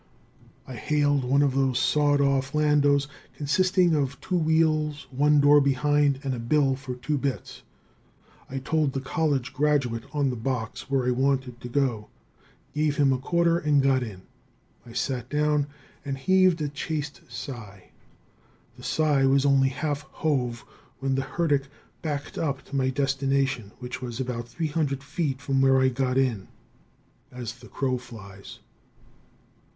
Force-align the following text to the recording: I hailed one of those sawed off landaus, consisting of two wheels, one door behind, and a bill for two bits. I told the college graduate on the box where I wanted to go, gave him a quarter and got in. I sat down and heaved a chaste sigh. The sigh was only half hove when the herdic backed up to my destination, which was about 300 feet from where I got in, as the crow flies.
I 0.65 0.73
hailed 0.73 1.23
one 1.23 1.43
of 1.43 1.53
those 1.53 1.77
sawed 1.77 2.21
off 2.21 2.55
landaus, 2.55 3.05
consisting 3.37 3.93
of 3.93 4.19
two 4.19 4.35
wheels, 4.35 5.05
one 5.11 5.39
door 5.39 5.61
behind, 5.61 6.19
and 6.23 6.33
a 6.33 6.39
bill 6.39 6.75
for 6.75 6.95
two 6.95 7.19
bits. 7.19 7.61
I 8.49 8.57
told 8.57 8.93
the 8.93 8.99
college 8.99 9.53
graduate 9.53 10.05
on 10.11 10.31
the 10.31 10.35
box 10.35 10.89
where 10.89 11.05
I 11.05 11.11
wanted 11.11 11.61
to 11.61 11.67
go, 11.69 12.07
gave 12.73 12.97
him 12.97 13.13
a 13.13 13.19
quarter 13.19 13.59
and 13.59 13.79
got 13.79 14.01
in. 14.01 14.23
I 14.87 14.93
sat 14.93 15.29
down 15.29 15.67
and 16.03 16.17
heaved 16.17 16.63
a 16.63 16.67
chaste 16.69 17.21
sigh. 17.29 17.91
The 18.77 18.83
sigh 18.83 19.27
was 19.27 19.45
only 19.45 19.69
half 19.69 20.01
hove 20.13 20.65
when 20.97 21.13
the 21.13 21.21
herdic 21.21 21.67
backed 22.01 22.39
up 22.39 22.63
to 22.63 22.75
my 22.75 22.89
destination, 22.89 23.71
which 23.77 24.01
was 24.01 24.19
about 24.19 24.47
300 24.47 25.03
feet 25.03 25.39
from 25.39 25.61
where 25.61 25.79
I 25.79 25.89
got 25.89 26.17
in, 26.17 26.47
as 27.31 27.53
the 27.59 27.67
crow 27.67 27.99
flies. 27.99 28.57